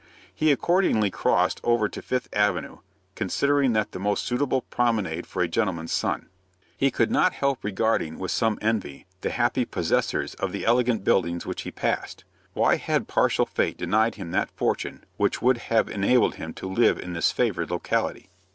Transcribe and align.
He 0.33 0.51
accordingly 0.51 1.11
crossed 1.11 1.61
over 1.63 1.87
to 1.87 2.01
Fifth 2.01 2.27
Avenue, 2.33 2.77
considering 3.13 3.73
that 3.73 3.91
the 3.91 3.99
most 3.99 4.25
suitable 4.25 4.61
promenade 4.63 5.27
for 5.27 5.43
a 5.43 5.47
gentleman's 5.47 5.91
son. 5.91 6.25
He 6.75 6.89
could 6.89 7.11
not 7.11 7.33
help 7.33 7.63
regarding 7.63 8.17
with 8.17 8.31
some 8.31 8.57
envy 8.63 9.05
the 9.21 9.29
happy 9.29 9.63
possessors 9.63 10.33
of 10.33 10.53
the 10.53 10.65
elegant 10.65 11.03
buildings 11.03 11.45
which 11.45 11.61
he 11.61 11.71
passed. 11.71 12.23
Why 12.53 12.77
had 12.77 13.07
partial 13.07 13.45
Fate 13.45 13.77
denied 13.77 14.15
him 14.15 14.31
that 14.31 14.49
fortune 14.49 15.03
which 15.17 15.39
would 15.39 15.59
have 15.69 15.87
enabled 15.87 16.33
him 16.33 16.55
to 16.55 16.67
live 16.67 16.97
in 16.97 17.13
this 17.13 17.31
favored 17.31 17.69
locality? 17.69 18.31